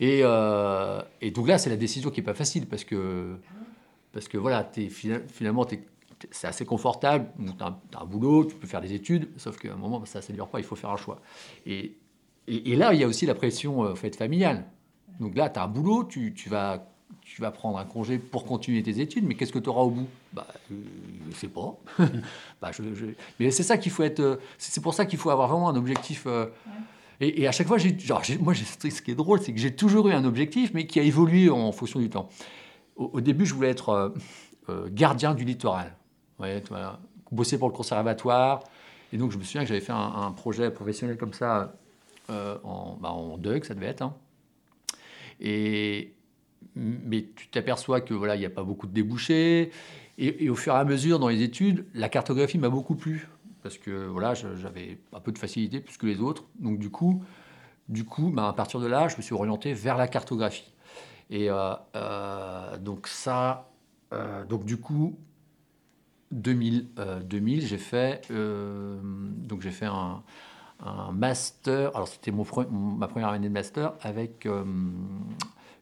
Et, 0.00 0.20
euh, 0.22 1.00
et 1.20 1.30
donc 1.30 1.48
là, 1.48 1.58
c'est 1.58 1.70
la 1.70 1.76
décision 1.76 2.10
qui 2.10 2.20
n'est 2.20 2.24
pas 2.24 2.34
facile 2.34 2.66
parce 2.66 2.84
que, 2.84 3.36
parce 4.12 4.28
que 4.28 4.36
voilà, 4.38 4.70
es, 4.76 4.88
finalement, 4.88 5.66
c'est 6.30 6.46
assez 6.46 6.64
confortable. 6.64 7.28
Tu 7.38 7.64
as, 7.64 8.00
un 8.00 8.04
boulot, 8.04 8.44
tu 8.44 8.54
peux 8.54 8.66
faire 8.66 8.80
des 8.80 8.92
études, 8.92 9.28
sauf 9.36 9.58
qu'à 9.58 9.72
un 9.72 9.76
moment, 9.76 10.04
ça 10.04 10.20
ne 10.28 10.34
dure 10.34 10.48
pas, 10.48 10.58
il 10.58 10.64
faut 10.64 10.76
faire 10.76 10.90
un 10.90 10.96
choix. 10.96 11.20
Et, 11.64 11.96
et, 12.46 12.76
là, 12.76 12.92
il 12.92 13.00
y 13.00 13.04
a 13.04 13.08
aussi 13.08 13.26
la 13.26 13.34
pression 13.34 13.84
euh, 13.84 13.94
fait, 13.94 14.14
familiale. 14.14 14.64
Donc 15.18 15.34
là, 15.34 15.48
tu 15.48 15.58
as 15.58 15.64
un 15.64 15.68
boulot, 15.68 16.04
tu, 16.04 16.34
tu, 16.34 16.48
vas, 16.48 16.86
tu 17.22 17.40
vas 17.40 17.50
prendre 17.50 17.78
un 17.78 17.84
congé 17.84 18.18
pour 18.18 18.44
continuer 18.44 18.82
tes 18.82 19.00
études, 19.00 19.24
mais 19.24 19.34
qu'est-ce 19.34 19.52
que 19.52 19.58
tu 19.58 19.68
auras 19.68 19.82
au 19.82 19.90
bout? 19.90 20.08
Bah, 20.32 20.46
Je 20.68 20.74
ne 21.28 21.32
sais 21.32 21.48
pas. 21.48 21.78
bah, 22.60 22.70
je, 22.70 22.82
Mais 23.40 23.50
c'est 23.50 23.62
ça 23.62 23.78
qu'il 23.78 23.90
faut 23.90 24.02
être. 24.02 24.20
Euh, 24.20 24.36
c'est 24.58 24.82
pour 24.82 24.92
ça 24.92 25.06
qu'il 25.06 25.18
faut 25.18 25.30
avoir 25.30 25.48
vraiment 25.48 25.70
un 25.70 25.76
objectif. 25.76 26.26
Et, 27.20 27.48
à 27.48 27.52
chaque 27.52 27.66
fois, 27.66 27.78
moi, 28.40 28.54
ce 28.54 29.02
qui 29.02 29.10
est 29.10 29.14
drôle, 29.14 29.40
c'est 29.40 29.52
que 29.52 29.58
j'ai 29.58 29.74
toujours 29.74 30.08
eu 30.08 30.12
un 30.12 30.24
objectif, 30.24 30.72
mais 30.74 30.86
qui 30.86 31.00
a 31.00 31.02
évolué 31.02 31.48
en 31.48 31.72
fonction 31.72 31.98
du 31.98 32.10
temps. 32.10 32.28
Au, 32.96 33.20
début, 33.20 33.46
je 33.46 33.54
voulais 33.54 33.70
être 33.70 33.88
euh, 33.90 34.08
euh, 34.68 34.88
gardien 34.90 35.34
du 35.34 35.44
littoral. 35.44 35.96
Bosser 37.32 37.58
pour 37.58 37.68
le 37.68 37.74
conservatoire. 37.74 38.62
Et 39.12 39.18
donc, 39.18 39.32
je 39.32 39.38
me 39.38 39.44
souviens 39.44 39.62
que 39.62 39.68
j'avais 39.68 39.80
fait 39.80 39.92
un, 39.92 40.32
projet 40.32 40.70
professionnel 40.70 41.16
comme 41.16 41.32
ça 41.32 41.74
euh, 42.30 42.58
en, 42.64 42.96
bah, 43.00 43.10
en 43.10 43.38
ça 43.62 43.74
devait 43.74 43.86
être. 43.86 44.02
Hein. 44.02 44.14
Et, 45.40 46.14
mais 46.74 47.26
tu 47.34 47.48
t'aperçois 47.48 48.00
que 48.00 48.14
voilà, 48.14 48.36
il 48.36 48.40
n'y 48.40 48.46
a 48.46 48.50
pas 48.50 48.64
beaucoup 48.64 48.86
de 48.86 48.92
débouchés. 48.92 49.70
Et, 50.18 50.48
au 50.48 50.54
fur 50.54 50.74
et 50.74 50.76
à 50.76 50.84
mesure, 50.84 51.18
dans 51.18 51.28
les 51.28 51.42
études, 51.42 51.86
la 51.94 52.08
cartographie 52.08 52.58
m'a 52.58 52.70
beaucoup 52.70 52.94
plu 52.94 53.28
parce 53.66 53.78
que 53.78 54.06
voilà, 54.06 54.34
j'avais 54.34 55.00
un 55.12 55.18
peu 55.18 55.32
de 55.32 55.38
facilité 55.38 55.80
plus 55.80 55.96
que 55.96 56.06
les 56.06 56.20
autres. 56.20 56.44
Donc 56.60 56.78
du 56.78 56.88
coup, 56.88 57.24
du 57.88 58.04
coup, 58.04 58.30
bah, 58.30 58.48
à 58.48 58.52
partir 58.52 58.78
de 58.78 58.86
là, 58.86 59.08
je 59.08 59.16
me 59.16 59.22
suis 59.22 59.34
orienté 59.34 59.72
vers 59.74 59.96
la 59.96 60.06
cartographie. 60.06 60.72
Et 61.30 61.50
euh, 61.50 61.74
euh, 61.96 62.78
donc 62.78 63.08
ça, 63.08 63.68
euh, 64.12 64.44
donc 64.44 64.64
du 64.64 64.76
coup, 64.76 65.18
2000, 66.30 66.90
2000 67.24 67.66
j'ai 67.66 67.78
fait, 67.78 68.30
donc 68.30 69.62
j'ai 69.62 69.72
fait 69.72 69.86
un, 69.86 70.22
master. 71.12 71.94
Alors 71.96 72.06
c'était 72.06 72.30
mon, 72.30 72.46
ma 72.70 73.08
première 73.08 73.30
année 73.30 73.48
de 73.48 73.52
master 73.52 73.94
avec 74.00 74.46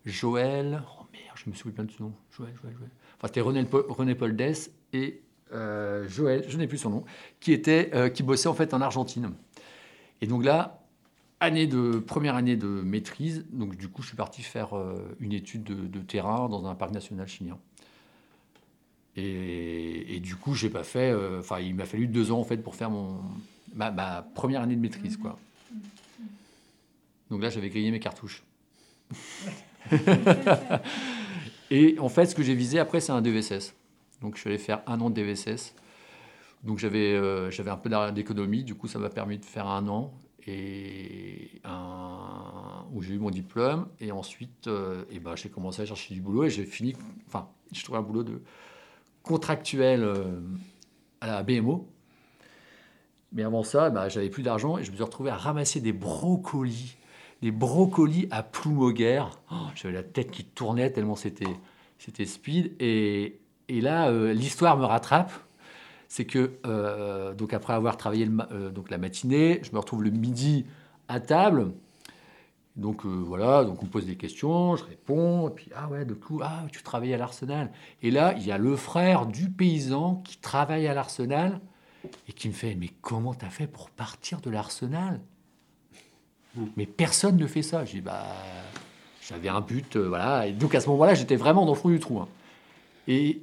Joël. 0.07 0.83
Oh 0.99 1.05
merde, 1.12 1.37
je 1.37 1.50
me 1.50 1.55
souviens 1.55 1.75
plein 1.75 1.85
de 1.85 1.91
son 1.91 2.05
nom. 2.05 2.12
Joël, 2.31 2.55
Joël, 2.62 2.75
Joël. 2.79 2.91
Enfin, 3.19 3.26
c'était 3.26 3.43
René, 3.43 3.67
René 3.71 4.14
Paul 4.14 4.35
et 4.95 5.23
euh, 5.54 6.08
Joël, 6.08 6.44
je 6.49 6.56
n'ai 6.56 6.66
plus 6.66 6.78
son 6.78 6.90
nom, 6.90 7.04
qui, 7.40 7.52
était, 7.52 7.90
euh, 7.94 8.08
qui 8.08 8.23
bossait 8.23 8.49
en 8.49 8.54
fait 8.54 8.75
en 8.75 8.80
Argentine. 8.80 9.32
Et 10.20 10.26
donc 10.26 10.44
là, 10.44 10.82
année 11.40 11.66
de, 11.66 11.99
première 11.99 12.34
année 12.37 12.56
de 12.56 12.66
maîtrise, 12.66 13.46
donc 13.52 13.76
du 13.76 13.88
coup, 13.88 14.02
je 14.02 14.08
suis 14.08 14.16
parti 14.16 14.42
faire 14.42 14.76
euh, 14.76 14.96
une 15.20 15.32
étude 15.32 15.64
de, 15.64 16.00
terrain 16.00 16.49
dans 16.49 16.66
un 16.66 16.75
parc 16.75 16.92
national 16.92 17.26
chilien. 17.28 17.58
Et, 19.16 20.18
du 20.20 20.34
coup, 20.34 20.54
j'ai 20.54 20.70
pas 20.70 20.82
fait. 20.82 21.14
Enfin, 21.38 21.61
il 21.61 21.76
m'a 21.76 21.84
fallu 21.84 22.08
deux 22.08 22.32
ans 22.32 22.40
en 22.40 22.44
fait 22.44 22.56
pour 22.56 22.75
faire 22.75 22.90
mon 22.90 23.20
ma, 23.73 23.92
ma 23.92 24.23
première 24.23 24.61
année 24.61 24.75
de 24.75 24.80
maîtrise, 24.80 25.16
quoi. 25.16 25.38
Donc 27.30 27.40
là, 27.40 27.49
j'avais 27.49 27.68
grillé 27.68 27.92
mes 27.92 28.00
cartouches. 28.00 28.42
et 31.70 31.96
en 32.00 32.08
fait, 32.08 32.26
ce 32.26 32.34
que 32.34 32.42
j'ai 32.42 32.56
visé 32.56 32.80
après, 32.80 33.00
c'est 33.00 33.12
un 33.12 33.23
DVSS. 33.23 33.75
Donc 34.25 34.37
je 34.37 34.40
suis 34.40 34.49
allé 34.49 34.59
faire 34.59 34.83
un 34.87 35.00
an 35.02 35.11
de 35.11 35.14
DVSS. 35.14 35.75
Donc 36.62 36.78
j'avais 36.78 37.12
euh, 37.12 37.50
un 37.66 37.76
peu 37.76 37.90
d'économie, 38.12 38.64
du 38.64 38.75
coup 38.75 38.88
ça 38.88 38.99
m'a 38.99 39.11
permis 39.11 39.37
de 39.37 39.45
faire 39.45 39.66
un 39.66 39.87
an 39.87 40.14
et 40.47 41.61
où 42.93 43.02
j'ai 43.02 43.14
eu 43.14 43.19
mon 43.19 43.31
diplôme 43.31 43.88
et 44.00 44.12
ensuite 44.12 44.66
euh, 44.66 45.04
et 45.11 45.19
ben, 45.19 45.37
j'ai 45.37 45.50
commencé 45.50 45.83
à 45.83 45.87
chercher 45.87 46.14
du 46.14 46.21
boulot 46.23 46.45
et 46.45 46.50
j'ai 46.50 46.64
fini, 46.64 46.95
enfin 47.26 47.49
j'ai 47.73 47.83
trouvé 47.83 47.99
un 47.99 48.02
boulot 48.02 48.23
de 48.23 48.43
contractuel 49.23 50.02
euh, 50.02 50.40
à 51.21 51.26
la 51.26 51.43
BMO. 51.43 51.87
Mais 53.33 53.43
avant 53.43 53.62
ça, 53.62 53.90
ben, 53.90 54.09
j'avais 54.09 54.31
plus 54.31 54.43
d'argent 54.43 54.78
et 54.78 54.85
je 54.85 54.90
me 54.90 54.97
suis 54.97 55.04
retrouvé 55.04 55.28
à 55.31 55.37
ramasser 55.37 55.81
des 55.81 55.93
brocolis, 55.93 56.97
des 57.43 57.50
brocolis 57.50 58.26
à 58.31 58.43
Ploumoguer. 58.43 59.23
Oh, 59.52 59.66
j'avais 59.75 59.95
la 59.95 60.02
tête 60.02 60.31
qui 60.31 60.45
tournait 60.45 60.90
tellement 60.90 61.16
c'était 61.16 61.57
c'était 61.99 62.26
speed 62.26 62.75
et, 62.81 63.40
et 63.68 63.80
là, 63.80 64.09
euh, 64.09 64.33
l'histoire 64.33 64.76
me 64.76 64.85
rattrape. 64.85 65.33
C'est 66.09 66.26
que, 66.26 66.52
euh, 66.64 67.35
donc 67.35 67.52
après 67.52 67.73
avoir 67.73 67.97
travaillé 67.97 68.28
euh, 68.52 68.71
donc 68.71 68.90
la 68.90 68.99
matinée, 68.99 69.61
je 69.64 69.73
me 69.73 69.78
retrouve 69.78 70.04
le 70.04 70.11
midi 70.11 70.64
à 71.09 71.18
table. 71.18 71.73
Donc 72.76 73.04
voilà, 73.06 73.64
donc 73.64 73.83
on 73.83 73.87
me 73.87 73.90
pose 73.90 74.04
des 74.04 74.16
questions, 74.16 74.75
je 74.75 74.85
réponds, 74.85 75.49
et 75.49 75.52
puis 75.52 75.71
ah 75.76 75.88
ouais, 75.88 76.04
de 76.04 76.12
coup, 76.12 76.40
ah 76.42 76.64
tu 76.73 76.83
travailles 76.83 77.14
à 77.14 77.16
l'Arsenal. 77.16 77.71
Et 78.02 78.11
là, 78.11 78.35
il 78.37 78.44
y 78.44 78.50
a 78.50 78.59
le 78.59 78.75
frère 78.75 79.26
du 79.26 79.49
paysan 79.49 80.16
qui 80.25 80.38
travaille 80.38 80.88
à 80.88 80.94
l'Arsenal 80.94 81.61
et 82.28 82.33
qui 82.33 82.49
me 82.49 82.52
fait 82.52 82.75
mais 82.75 82.90
comment 83.00 83.33
t'as 83.33 83.49
fait 83.49 83.68
pour 83.68 83.90
partir 83.90 84.40
de 84.40 84.50
l'Arsenal? 84.50 85.21
Mais 86.76 86.87
personne 86.87 87.37
ne 87.37 87.47
fait 87.47 87.62
ça. 87.62 87.85
J'ai 87.85 88.00
bah 88.00 88.25
j'avais 89.28 89.49
un 89.49 89.61
but, 89.61 89.97
voilà. 89.97 90.50
Donc 90.50 90.75
à 90.75 90.80
ce 90.80 90.88
moment-là, 90.90 91.14
j'étais 91.14 91.37
vraiment 91.37 91.64
dans 91.66 91.75
le 91.75 91.78
fond 91.78 91.88
du 91.90 92.00
trou. 92.00 92.18
Hein. 92.18 92.28
Et 93.06 93.42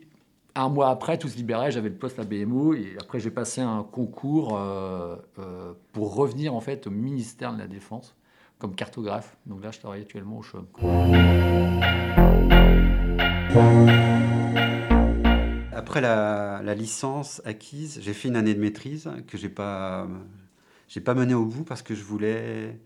un 0.55 0.69
mois 0.69 0.89
après, 0.89 1.17
tout 1.17 1.27
se 1.27 1.37
libérait, 1.37 1.71
j'avais 1.71 1.89
le 1.89 1.95
poste 1.95 2.19
à 2.19 2.23
BMO 2.23 2.73
et 2.73 2.95
après 2.99 3.19
j'ai 3.19 3.31
passé 3.31 3.61
un 3.61 3.83
concours 3.83 4.57
euh, 4.57 5.15
euh, 5.39 5.73
pour 5.93 6.15
revenir 6.15 6.53
en 6.53 6.61
fait 6.61 6.87
au 6.87 6.91
ministère 6.91 7.53
de 7.53 7.59
la 7.59 7.67
Défense 7.67 8.15
comme 8.59 8.75
cartographe. 8.75 9.37
Donc 9.45 9.63
là, 9.63 9.71
je 9.71 9.79
travaille 9.79 10.01
actuellement 10.01 10.37
au 10.37 10.43
CHUM. 10.43 10.65
Après 15.73 16.01
la, 16.01 16.75
licence 16.75 17.41
acquise, 17.43 17.99
j'ai 18.01 18.13
fait 18.13 18.27
une 18.27 18.35
année 18.35 18.53
de 18.53 18.59
maîtrise 18.59 19.09
que 19.27 19.37
j'ai 19.37 19.49
pas 19.49 20.07
pas 21.03 21.13
menée 21.13 21.33
au 21.33 21.45
bout 21.45 21.63
parce 21.63 21.81
que 21.81 21.95
je 21.95 22.03
voulais 22.03 22.77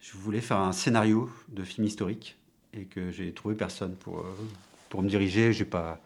je 0.00 0.16
voulais 0.16 0.40
faire 0.40 0.58
un 0.58 0.72
scénario 0.72 1.28
de 1.48 1.62
film 1.62 1.86
historique 1.86 2.38
et 2.72 2.84
que 2.84 3.10
j'ai 3.10 3.32
trouvé 3.32 3.54
personne 3.54 3.96
pour 3.96 4.20
euh, 4.20 4.34
pour 4.88 5.02
me 5.02 5.08
diriger. 5.08 5.52
J'ai 5.52 5.64
pas 5.64 6.00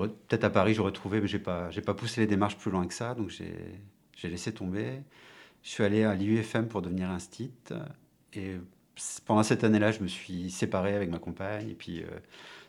Peut-être 0.00 0.44
à 0.44 0.50
Paris, 0.50 0.74
j'aurais 0.74 0.92
trouvé, 0.92 1.20
mais 1.20 1.28
j'ai 1.28 1.38
pas, 1.38 1.70
j'ai 1.70 1.80
pas 1.80 1.94
poussé 1.94 2.20
les 2.20 2.26
démarches 2.26 2.56
plus 2.56 2.70
loin 2.70 2.86
que 2.86 2.94
ça, 2.94 3.14
donc 3.14 3.30
j'ai 3.30 4.28
laissé 4.28 4.52
tomber. 4.52 5.00
Je 5.62 5.70
suis 5.70 5.84
allé 5.84 6.04
à 6.04 6.14
l'IUFM 6.14 6.68
pour 6.68 6.82
devenir 6.82 7.10
un 7.10 7.18
et 8.34 8.56
pendant 9.24 9.42
cette 9.42 9.64
année-là, 9.64 9.92
je 9.92 10.00
me 10.00 10.08
suis 10.08 10.50
séparé 10.50 10.94
avec 10.94 11.10
ma 11.10 11.18
compagne, 11.18 11.70
et 11.70 11.74
puis 11.74 12.02
euh, 12.02 12.06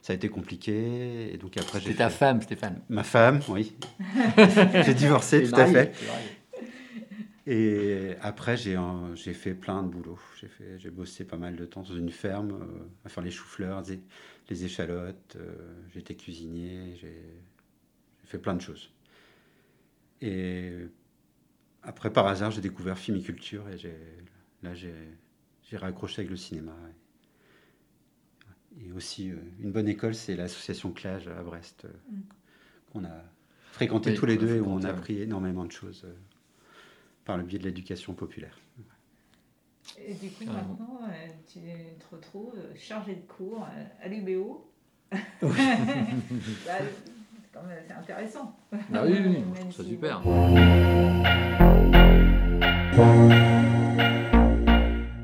ça 0.01 0.13
a 0.13 0.15
été 0.15 0.29
compliqué. 0.29 1.33
Et 1.33 1.37
donc 1.37 1.57
après, 1.57 1.79
j'ai. 1.79 1.95
ta 1.95 2.09
femme, 2.09 2.41
Stéphane. 2.41 2.81
Ma 2.89 3.03
femme, 3.03 3.41
oui. 3.47 3.75
j'ai 4.85 4.93
divorcé, 4.93 5.43
tout 5.43 5.55
à 5.55 5.65
fait. 5.65 5.93
Et 7.47 8.15
après, 8.21 8.57
j'ai 8.57 9.33
fait 9.33 9.53
plein 9.53 9.83
de 9.83 9.89
boulot. 9.89 10.19
J'ai 10.77 10.89
bossé 10.89 11.25
pas 11.25 11.37
mal 11.37 11.55
de 11.55 11.65
temps 11.65 11.83
dans 11.83 11.95
une 11.95 12.09
ferme, 12.09 12.53
euh, 12.53 13.05
à 13.05 13.09
faire 13.09 13.23
les 13.23 13.31
choux-fleurs, 13.31 13.83
les 14.49 14.65
échalotes, 14.65 15.35
euh, 15.35 15.55
j'étais 15.93 16.15
cuisinier, 16.15 16.95
j'ai 16.99 17.21
fait 18.23 18.39
plein 18.39 18.55
de 18.55 18.61
choses. 18.61 18.91
Et 20.21 20.71
après, 21.83 22.11
par 22.11 22.25
hasard, 22.27 22.51
j'ai 22.51 22.61
découvert 22.61 22.97
filmiculture 22.97 23.69
et 23.69 23.77
là, 24.63 24.73
j'ai 24.73 25.77
raccroché 25.77 26.21
avec 26.21 26.31
le 26.31 26.37
cinéma. 26.37 26.75
Et, 28.81 28.91
aussi, 28.91 29.31
euh, 29.31 29.35
une 29.59 29.71
bonne 29.71 29.87
école, 29.87 30.15
c'est 30.15 30.35
l'association 30.35 30.91
Clage 30.91 31.27
à 31.27 31.41
Brest, 31.43 31.85
euh, 31.85 31.89
mm. 32.09 32.21
qu'on 32.91 33.05
a 33.05 33.23
fréquenté 33.71 34.13
tous 34.13 34.25
les 34.25 34.37
deux 34.37 34.55
et 34.55 34.59
où 34.59 34.69
on 34.69 34.83
a 34.83 34.89
appris 34.89 35.21
énormément 35.21 35.65
de 35.65 35.71
choses 35.71 36.05
par 37.25 37.37
le 37.37 37.43
biais 37.43 37.59
de 37.59 37.63
l'éducation 37.65 38.13
populaire. 38.13 38.57
Et 39.99 40.13
du 40.13 40.29
coup, 40.29 40.45
maintenant, 40.45 40.99
euh, 41.03 41.27
tu 41.51 41.59
te 41.59 42.15
retrouves 42.15 42.53
chargé 42.75 43.15
de 43.15 43.21
cours 43.21 43.65
euh, 43.75 44.05
à 44.05 44.07
l'UBO. 44.07 44.65
Bah, 45.41 45.47
c'est 47.87 47.93
intéressant. 47.93 48.53
Ah 48.93 49.03
oui, 49.05 49.17
oui, 49.25 49.37
c'est 49.71 49.83
super. 49.83 50.21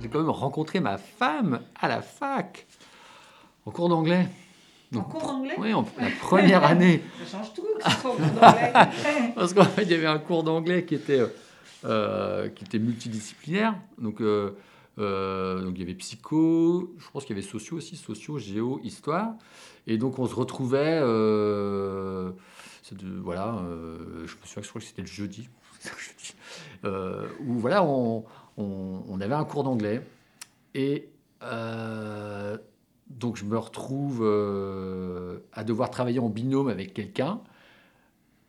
J'ai 0.01 0.08
quand 0.08 0.20
même 0.20 0.29
rencontré 0.29 0.79
ma 0.79 0.98
femme 0.98 1.60
à 1.79 1.88
la 1.89 2.01
fac, 2.01 2.65
en 3.65 3.72
cours 3.72 3.89
d'anglais. 3.89 4.27
en 4.96 5.01
cours 5.01 5.24
d'anglais 5.24 5.55
Oui, 5.58 5.72
la 6.00 6.10
première 6.22 6.63
année. 6.63 7.01
Ça 7.25 7.38
change 7.38 7.53
tout, 7.53 7.65
cours 8.01 8.15
d'anglais. 8.15 8.72
Parce 9.36 9.53
qu'en 9.53 9.65
fait, 9.65 9.84
il 9.84 9.91
y 9.91 9.96
avait 9.96 10.08
un 10.08 10.20
cours 10.20 10.43
d'anglais 10.43 10.86
qui 10.86 10.96
était 10.96 11.20
euh, 11.83 12.50
qui 12.50 12.63
était 12.63 12.77
multidisciplinaire. 12.77 13.75
Donc, 13.97 14.21
euh, 14.21 14.51
euh, 15.00 15.63
donc 15.63 15.73
il 15.75 15.79
y 15.79 15.83
avait 15.83 15.95
psycho, 15.95 16.93
je 17.00 17.09
pense 17.09 17.25
qu'il 17.25 17.35
y 17.35 17.39
avait 17.39 17.47
sociaux 17.47 17.77
aussi, 17.77 17.95
sociaux, 17.95 18.38
géo, 18.38 18.79
histoire. 18.83 19.33
Et 19.88 19.97
donc 19.97 20.19
on 20.19 20.27
se 20.27 20.35
retrouvait, 20.35 21.00
voilà, 23.23 23.63
je 24.25 24.35
me 24.35 24.45
souviens, 24.45 24.61
je 24.61 24.69
crois 24.69 24.79
que 24.79 24.85
c'était 24.85 25.01
le 25.01 25.07
jeudi, 25.07 25.50
où 26.83 27.53
voilà, 27.57 27.83
on, 27.83 28.25
avait 29.19 29.33
un 29.33 29.45
cours 29.45 29.63
d'anglais. 29.63 30.05
Et 30.75 31.09
donc 33.09 33.38
je 33.38 33.45
me 33.45 33.57
retrouve 33.57 34.21
à 35.51 35.63
devoir 35.63 35.89
travailler 35.89 36.19
en 36.19 36.29
binôme 36.29 36.67
avec 36.67 36.93
quelqu'un. 36.93 37.41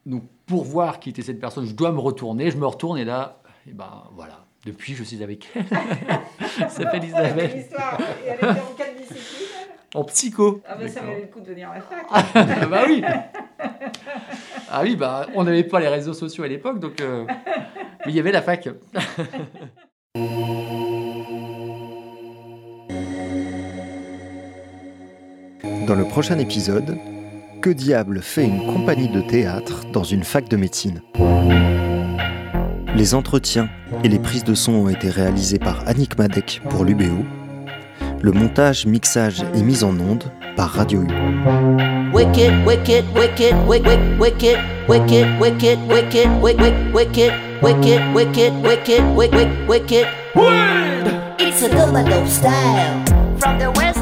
Donc 0.07 0.25
pour 0.47 0.65
voir 0.65 1.01
qui 1.01 1.11
était 1.11 1.23
cette 1.23 1.41
personne, 1.41 1.65
je 1.67 1.75
dois 1.75 1.93
me 1.93 2.01
retourner. 2.01 2.51
Je 2.51 2.57
me 2.57 2.67
retourne 2.67 2.99
et 2.99 3.05
là, 3.05 3.41
et 3.69 3.73
ben 3.73 4.05
voilà. 4.15 4.45
Depuis, 4.65 4.95
je 4.95 5.03
suis 5.03 5.23
avec 5.23 5.49
elle. 5.57 5.65
Ça 6.49 6.69
s'appelle 6.69 7.05
Isabelle. 7.05 7.51
l'histoire. 7.57 7.99
Et 8.25 8.29
elle 8.29 8.35
était 8.37 8.47
en 8.47 8.75
quelle 8.77 8.97
discipline 8.97 9.49
elle? 9.61 9.99
En 9.99 10.05
psycho. 10.05 10.63
Ah 10.67 10.77
bah 10.77 10.89
ça 10.89 11.01
valait 11.03 11.23
le 11.23 11.27
coup 11.27 11.41
de 11.41 11.47
venir 11.47 11.69
à 11.71 11.75
la 11.75 11.81
fac. 11.83 12.07
Ah 12.11 12.67
bah 12.67 12.83
oui. 12.87 13.03
Ah 14.71 14.81
oui, 14.83 14.97
bah 14.97 15.27
on 15.35 15.45
n'avait 15.45 15.65
pas 15.65 15.81
les 15.81 15.89
réseaux 15.89 16.15
sociaux 16.15 16.45
à 16.45 16.49
l'époque, 16.49 16.79
donc 16.79 17.01
euh, 17.01 17.27
mais 18.07 18.13
il 18.13 18.15
y 18.15 18.21
avait 18.21 18.33
la 18.33 18.41
fac. 18.41 18.69
Dans 25.87 25.95
le 25.95 26.05
prochain 26.05 26.39
épisode, 26.39 26.97
que 27.63 27.71
diable 27.71 28.21
fait 28.23 28.45
une 28.45 28.67
compagnie 28.67 29.09
de 29.09 29.21
théâtre 29.21 29.85
dans 29.93 30.03
une 30.03 30.25
fac 30.25 30.49
de 30.49 30.57
médecine 30.57 31.01
Les 32.97 33.15
entretiens 33.15 33.69
et 34.03 34.09
les 34.09 34.19
prises 34.19 34.43
de 34.43 34.55
son 34.55 34.73
ont 34.73 34.89
été 34.89 35.09
réalisés 35.09 35.61
par 35.61 35.87
Annick 35.87 36.19
Madec 36.19 36.61
pour 36.69 36.85
l'UBO. 36.85 37.25
Le 38.21 38.33
montage, 38.33 38.85
mixage 38.85 39.45
et 39.55 39.63
mise 39.63 39.85
en 39.85 39.97
onde 40.01 40.25
par 40.57 40.71
Radio 40.71 41.03
U. 41.03 41.07
Wicked, 42.13 42.67
wicked, 42.67 43.05
wicked, 43.15 43.55
wicked, 43.69 44.19
wicked, 44.19 44.59
wicked, 44.89 45.29
wicked, 45.39 45.79
wicked, 45.89 46.29
wicked, 46.39 46.93
wicked, 46.93 47.33
wicked, 47.63 48.13
wicked, 48.13 48.53
wicked, 48.65 49.17
wicked, 49.17 49.69
wicked. 49.69 50.07
It's 51.39 51.63
a 51.63 51.69
double 51.69 52.27
style 52.27 53.05
from 53.39 53.59
the 53.61 53.71
west 53.77 54.02